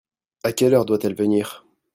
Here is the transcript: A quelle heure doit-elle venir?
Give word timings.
A 0.43 0.51
quelle 0.51 0.73
heure 0.73 0.85
doit-elle 0.85 1.13
venir? 1.13 1.63